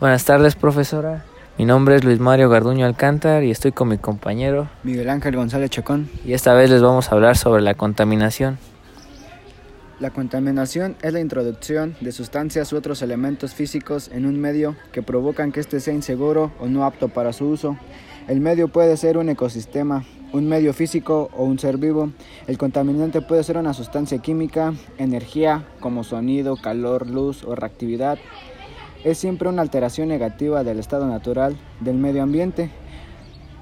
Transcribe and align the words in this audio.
Buenas 0.00 0.24
tardes, 0.24 0.54
profesora. 0.54 1.24
Mi 1.58 1.64
nombre 1.64 1.96
es 1.96 2.04
Luis 2.04 2.20
Mario 2.20 2.48
Garduño 2.48 2.86
Alcántar 2.86 3.42
y 3.42 3.50
estoy 3.50 3.72
con 3.72 3.88
mi 3.88 3.98
compañero 3.98 4.68
Miguel 4.84 5.10
Ángel 5.10 5.34
González 5.34 5.70
Chacón. 5.70 6.08
Y 6.24 6.34
esta 6.34 6.54
vez 6.54 6.70
les 6.70 6.80
vamos 6.80 7.10
a 7.10 7.16
hablar 7.16 7.36
sobre 7.36 7.62
la 7.62 7.74
contaminación. 7.74 8.58
La 9.98 10.10
contaminación 10.10 10.94
es 11.02 11.12
la 11.12 11.18
introducción 11.18 11.96
de 12.00 12.12
sustancias 12.12 12.72
u 12.72 12.76
otros 12.76 13.02
elementos 13.02 13.54
físicos 13.54 14.08
en 14.14 14.24
un 14.24 14.40
medio 14.40 14.76
que 14.92 15.02
provocan 15.02 15.50
que 15.50 15.58
éste 15.58 15.80
sea 15.80 15.94
inseguro 15.94 16.52
o 16.60 16.68
no 16.68 16.84
apto 16.84 17.08
para 17.08 17.32
su 17.32 17.46
uso. 17.46 17.76
El 18.28 18.40
medio 18.40 18.68
puede 18.68 18.96
ser 18.96 19.18
un 19.18 19.28
ecosistema, 19.30 20.04
un 20.32 20.48
medio 20.48 20.74
físico 20.74 21.28
o 21.36 21.42
un 21.42 21.58
ser 21.58 21.76
vivo. 21.76 22.12
El 22.46 22.56
contaminante 22.56 23.20
puede 23.20 23.42
ser 23.42 23.56
una 23.56 23.74
sustancia 23.74 24.18
química, 24.18 24.74
energía 24.96 25.64
como 25.80 26.04
sonido, 26.04 26.56
calor, 26.56 27.08
luz 27.08 27.42
o 27.42 27.56
reactividad. 27.56 28.16
Es 29.04 29.18
siempre 29.18 29.48
una 29.48 29.62
alteración 29.62 30.08
negativa 30.08 30.64
del 30.64 30.80
estado 30.80 31.06
natural 31.06 31.56
del 31.80 31.96
medio 31.96 32.22
ambiente. 32.22 32.68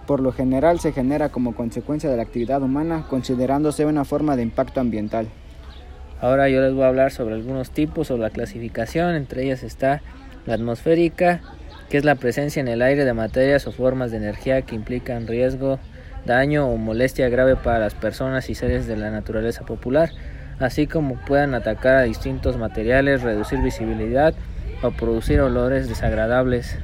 Por 0.06 0.20
lo 0.20 0.32
general 0.32 0.80
se 0.80 0.92
genera 0.92 1.28
como 1.28 1.54
consecuencia 1.54 2.08
de 2.08 2.16
la 2.16 2.22
actividad 2.22 2.62
humana, 2.62 3.04
considerándose 3.10 3.84
una 3.84 4.06
forma 4.06 4.36
de 4.36 4.42
impacto 4.42 4.80
ambiental. 4.80 5.28
Ahora 6.22 6.48
yo 6.48 6.62
les 6.62 6.72
voy 6.72 6.84
a 6.84 6.88
hablar 6.88 7.12
sobre 7.12 7.34
algunos 7.34 7.70
tipos 7.70 8.10
o 8.10 8.16
la 8.16 8.30
clasificación, 8.30 9.14
entre 9.14 9.44
ellas 9.44 9.62
está 9.62 10.00
la 10.46 10.54
atmosférica, 10.54 11.42
que 11.90 11.98
es 11.98 12.04
la 12.04 12.14
presencia 12.14 12.60
en 12.60 12.68
el 12.68 12.80
aire 12.80 13.04
de 13.04 13.12
materias 13.12 13.66
o 13.66 13.72
formas 13.72 14.12
de 14.12 14.16
energía 14.16 14.62
que 14.62 14.74
implican 14.74 15.26
riesgo, 15.26 15.78
daño 16.24 16.66
o 16.66 16.78
molestia 16.78 17.28
grave 17.28 17.56
para 17.56 17.78
las 17.78 17.94
personas 17.94 18.48
y 18.48 18.54
seres 18.54 18.86
de 18.86 18.96
la 18.96 19.10
naturaleza 19.10 19.66
popular, 19.66 20.10
así 20.58 20.86
como 20.86 21.16
puedan 21.26 21.54
atacar 21.54 21.96
a 21.96 22.02
distintos 22.02 22.56
materiales, 22.56 23.22
reducir 23.22 23.60
visibilidad 23.60 24.34
o 24.82 24.90
producir 24.90 25.40
olores 25.40 25.88
desagradables. 25.88 26.78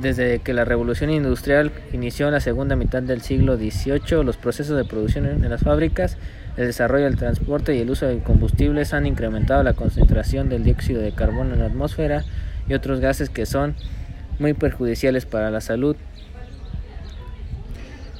Desde 0.00 0.38
que 0.38 0.54
la 0.54 0.64
revolución 0.64 1.10
industrial 1.10 1.72
inició 1.92 2.26
en 2.26 2.34
la 2.34 2.40
segunda 2.40 2.76
mitad 2.76 3.02
del 3.02 3.22
siglo 3.22 3.56
XVIII, 3.56 4.22
los 4.22 4.36
procesos 4.36 4.76
de 4.76 4.84
producción 4.84 5.26
en 5.26 5.50
las 5.50 5.62
fábricas, 5.62 6.16
el 6.56 6.66
desarrollo 6.66 7.06
del 7.06 7.16
transporte 7.16 7.74
y 7.74 7.80
el 7.80 7.90
uso 7.90 8.06
de 8.06 8.20
combustibles 8.20 8.94
han 8.94 9.06
incrementado 9.06 9.64
la 9.64 9.72
concentración 9.72 10.48
del 10.48 10.62
dióxido 10.62 11.02
de 11.02 11.12
carbono 11.12 11.54
en 11.54 11.58
la 11.60 11.66
atmósfera 11.66 12.24
y 12.68 12.74
otros 12.74 13.00
gases 13.00 13.30
que 13.30 13.46
son 13.46 13.74
muy 14.38 14.54
perjudiciales 14.54 15.26
para 15.26 15.50
la 15.50 15.60
salud. 15.60 15.96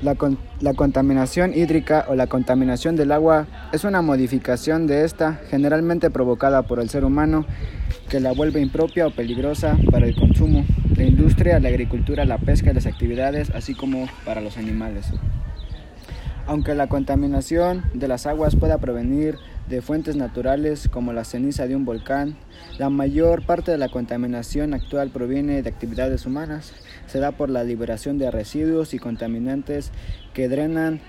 La, 0.04 0.74
contaminación 0.74 1.54
hídrica 1.54 2.04
o 2.08 2.14
la 2.14 2.26
contaminación 2.26 2.94
del 2.94 3.10
agua 3.10 3.46
es 3.72 3.84
una 3.84 4.02
modificación 4.02 4.86
de 4.86 5.06
esta, 5.06 5.40
generalmente 5.48 6.10
provocada 6.10 6.60
por 6.62 6.78
el 6.78 6.90
ser 6.90 7.06
humano, 7.06 7.46
que 8.10 8.20
la 8.20 8.32
vuelve 8.32 8.60
impropia 8.60 9.06
o 9.06 9.10
peligrosa 9.10 9.78
para 9.90 10.06
el 10.06 10.14
consumo, 10.14 10.66
la 10.94 11.04
industria, 11.04 11.58
la 11.58 11.70
agricultura, 11.70 12.26
la 12.26 12.36
pesca 12.36 12.70
y 12.70 12.74
las 12.74 12.84
actividades, 12.84 13.48
así 13.54 13.74
como 13.74 14.06
para 14.26 14.42
los 14.42 14.58
animales. 14.58 15.06
Aunque 16.46 16.74
la 16.74 16.88
contaminación 16.88 17.84
de 17.94 18.06
las 18.06 18.26
aguas 18.26 18.54
pueda 18.54 18.76
provenir 18.76 19.38
de 19.66 19.80
fuentes 19.80 20.14
naturales 20.14 20.90
como 20.90 21.14
la 21.14 21.24
ceniza 21.24 21.66
de 21.66 21.74
un 21.74 21.86
volcán, 21.86 22.36
la 22.76 22.90
mayor 22.90 23.46
parte 23.46 23.70
de 23.70 23.78
la 23.78 23.88
contaminación 23.88 24.74
actual 24.74 25.08
proviene 25.08 25.62
de 25.62 25.70
actividades 25.70 26.26
humanas. 26.26 26.74
Se 27.06 27.18
da 27.18 27.32
por 27.32 27.48
la 27.48 27.64
liberación 27.64 28.18
de 28.18 28.30
residuos 28.30 28.92
y 28.92 28.98
contaminantes 28.98 29.90
que 30.34 30.48
drenan 30.48 31.00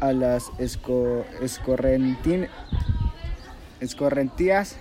a 0.00 0.12
las 0.12 0.50
escorrentías 3.80 4.76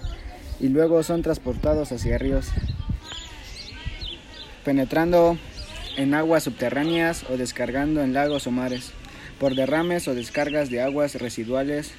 y 0.60 0.70
luego 0.70 1.04
son 1.04 1.22
transportados 1.22 1.92
hacia 1.92 2.18
ríos, 2.18 2.48
penetrando 4.66 5.38
en 5.96 6.16
aguas 6.16 6.42
subterráneas 6.44 7.24
o 7.30 7.38
descargando 7.38 8.02
en 8.02 8.14
lagos 8.14 8.48
o 8.48 8.52
mares 8.52 8.94
por 9.42 9.56
derrames 9.56 10.08
o 10.08 10.14
descargas 10.14 10.70
de 10.70 10.82
aguas 10.82 11.16
residuales 11.16 11.94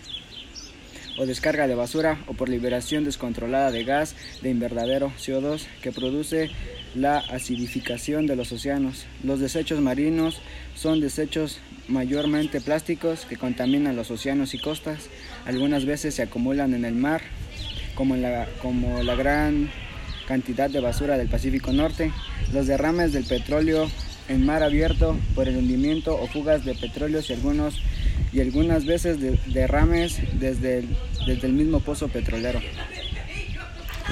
o 1.18 1.26
descarga 1.26 1.66
de 1.66 1.74
basura 1.74 2.20
o 2.28 2.34
por 2.34 2.48
liberación 2.48 3.02
descontrolada 3.02 3.72
de 3.72 3.82
gas 3.82 4.14
de 4.42 4.50
invernadero 4.50 5.12
CO2 5.18 5.66
que 5.82 5.90
produce 5.90 6.52
la 6.94 7.18
acidificación 7.18 8.28
de 8.28 8.36
los 8.36 8.52
océanos. 8.52 9.06
Los 9.24 9.40
desechos 9.40 9.80
marinos 9.80 10.40
son 10.76 11.00
desechos 11.00 11.58
mayormente 11.88 12.60
plásticos 12.60 13.26
que 13.26 13.36
contaminan 13.36 13.96
los 13.96 14.12
océanos 14.12 14.54
y 14.54 14.60
costas. 14.60 15.08
Algunas 15.44 15.84
veces 15.84 16.14
se 16.14 16.22
acumulan 16.22 16.74
en 16.74 16.84
el 16.84 16.94
mar, 16.94 17.22
como, 17.96 18.14
como 18.62 19.02
la 19.02 19.16
gran 19.16 19.68
cantidad 20.28 20.70
de 20.70 20.78
basura 20.78 21.18
del 21.18 21.28
Pacífico 21.28 21.72
Norte. 21.72 22.12
Los 22.52 22.68
derrames 22.68 23.12
del 23.12 23.24
petróleo 23.24 23.90
en 24.28 24.46
mar 24.46 24.62
abierto 24.62 25.16
por 25.34 25.48
el 25.48 25.56
hundimiento 25.56 26.14
o 26.20 26.26
fugas 26.26 26.64
de 26.64 26.74
petróleo 26.74 27.20
y, 27.26 27.32
algunos, 27.32 27.80
y 28.32 28.40
algunas 28.40 28.84
veces 28.84 29.20
de, 29.20 29.38
derrames 29.46 30.18
desde 30.38 30.84
desde 31.26 31.46
el 31.46 31.52
mismo 31.52 31.80
pozo 31.80 32.08
petrolero. 32.08 32.60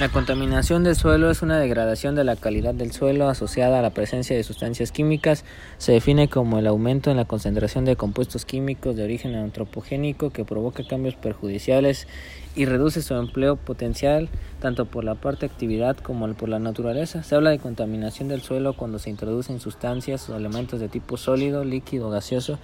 La 0.01 0.09
contaminación 0.09 0.83
del 0.83 0.95
suelo 0.95 1.29
es 1.29 1.43
una 1.43 1.59
degradación 1.59 2.15
de 2.15 2.23
la 2.23 2.35
calidad 2.35 2.73
del 2.73 2.91
suelo 2.91 3.29
asociada 3.29 3.77
a 3.77 3.81
la 3.83 3.91
presencia 3.91 4.35
de 4.35 4.41
sustancias 4.41 4.91
químicas. 4.91 5.45
Se 5.77 5.91
define 5.91 6.27
como 6.27 6.57
el 6.57 6.65
aumento 6.65 7.11
en 7.11 7.17
la 7.17 7.25
concentración 7.25 7.85
de 7.85 7.95
compuestos 7.95 8.43
químicos 8.43 8.95
de 8.95 9.03
origen 9.03 9.35
antropogénico 9.35 10.31
que 10.31 10.43
provoca 10.43 10.87
cambios 10.87 11.13
perjudiciales 11.13 12.07
y 12.55 12.65
reduce 12.65 13.03
su 13.03 13.13
empleo 13.13 13.57
potencial 13.57 14.27
tanto 14.59 14.87
por 14.87 15.03
la 15.03 15.13
parte 15.13 15.45
actividad 15.45 15.95
como 15.97 16.33
por 16.33 16.49
la 16.49 16.57
naturaleza. 16.57 17.21
Se 17.21 17.35
habla 17.35 17.51
de 17.51 17.59
contaminación 17.59 18.27
del 18.27 18.41
suelo 18.41 18.73
cuando 18.73 18.97
se 18.97 19.11
introducen 19.11 19.59
sustancias 19.59 20.27
o 20.31 20.35
elementos 20.35 20.79
de 20.79 20.89
tipo 20.89 21.15
sólido, 21.15 21.63
líquido, 21.63 22.09
gaseoso 22.09 22.57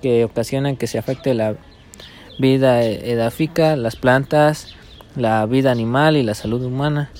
que 0.00 0.22
ocasionan 0.22 0.76
que 0.76 0.86
se 0.86 0.98
afecte 0.98 1.34
la 1.34 1.56
vida 2.38 2.84
edáfica, 2.84 3.74
las 3.74 3.96
plantas, 3.96 4.76
la 5.16 5.46
vida 5.46 5.70
animal 5.70 6.16
y 6.16 6.22
la 6.22 6.34
salud 6.34 6.62
humana. 6.62 7.10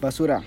Basura. 0.00 0.42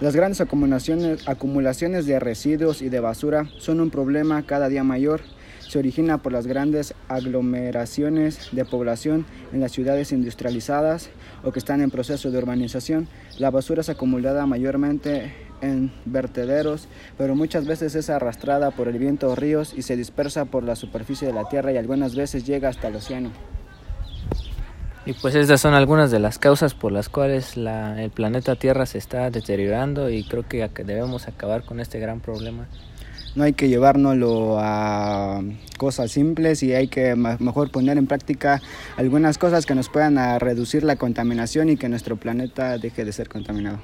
Las 0.00 0.16
grandes 0.16 0.40
acumulaciones, 0.40 1.28
acumulaciones 1.28 2.06
de 2.06 2.18
residuos 2.18 2.82
y 2.82 2.88
de 2.88 2.98
basura 2.98 3.48
son 3.58 3.80
un 3.80 3.90
problema 3.90 4.42
cada 4.42 4.68
día 4.68 4.82
mayor. 4.82 5.20
Se 5.60 5.78
origina 5.78 6.18
por 6.18 6.32
las 6.32 6.46
grandes 6.46 6.92
aglomeraciones 7.08 8.48
de 8.50 8.64
población 8.64 9.24
en 9.52 9.60
las 9.60 9.70
ciudades 9.72 10.10
industrializadas 10.10 11.10
o 11.44 11.52
que 11.52 11.60
están 11.60 11.80
en 11.82 11.90
proceso 11.90 12.30
de 12.30 12.38
urbanización. 12.38 13.08
La 13.38 13.50
basura 13.50 13.82
es 13.82 13.88
acumulada 13.88 14.44
mayormente 14.44 15.32
en 15.62 15.90
vertederos, 16.04 16.88
pero 17.16 17.34
muchas 17.34 17.66
veces 17.66 17.94
es 17.94 18.10
arrastrada 18.10 18.70
por 18.72 18.88
el 18.88 18.98
viento 18.98 19.30
o 19.30 19.34
ríos 19.34 19.72
y 19.74 19.82
se 19.82 19.96
dispersa 19.96 20.44
por 20.44 20.64
la 20.64 20.76
superficie 20.76 21.26
de 21.26 21.32
la 21.32 21.48
tierra 21.48 21.72
y 21.72 21.78
algunas 21.78 22.14
veces 22.14 22.44
llega 22.44 22.68
hasta 22.68 22.88
el 22.88 22.96
océano. 22.96 23.30
Y 25.04 25.14
pues 25.14 25.34
estas 25.34 25.60
son 25.60 25.74
algunas 25.74 26.10
de 26.10 26.20
las 26.20 26.38
causas 26.38 26.74
por 26.74 26.92
las 26.92 27.08
cuales 27.08 27.56
la, 27.56 28.00
el 28.00 28.10
planeta 28.10 28.54
Tierra 28.54 28.86
se 28.86 28.98
está 28.98 29.30
deteriorando 29.30 30.08
y 30.10 30.22
creo 30.22 30.46
que 30.46 30.68
debemos 30.84 31.26
acabar 31.26 31.64
con 31.64 31.80
este 31.80 31.98
gran 31.98 32.20
problema. 32.20 32.68
No 33.34 33.44
hay 33.44 33.54
que 33.54 33.68
llevárnoslo 33.68 34.58
a 34.60 35.40
cosas 35.78 36.12
simples 36.12 36.62
y 36.62 36.74
hay 36.74 36.86
que 36.86 37.16
mejor 37.16 37.70
poner 37.70 37.98
en 37.98 38.06
práctica 38.06 38.60
algunas 38.96 39.38
cosas 39.38 39.66
que 39.66 39.74
nos 39.74 39.88
puedan 39.88 40.38
reducir 40.38 40.84
la 40.84 40.96
contaminación 40.96 41.70
y 41.70 41.76
que 41.76 41.88
nuestro 41.88 42.16
planeta 42.16 42.76
deje 42.78 43.04
de 43.04 43.12
ser 43.12 43.28
contaminado. 43.28 43.78